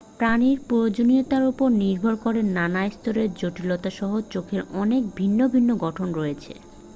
প্রাণীর 0.17 0.57
প্রয়োজনীয়তার 0.67 1.43
উপর 1.43 1.67
নির্ভর 1.81 2.13
করে 2.15 2.39
নানা 2.51 2.81
স্তরের 2.91 3.29
জটিলতাসহ 3.35 4.11
চোখের 4.31 4.61
অনেক 4.73 5.01
ভিন্ন 5.15 5.39
ভিন্ন 5.47 5.69
গঠন 5.77 6.07
রয়েছে 6.13 6.53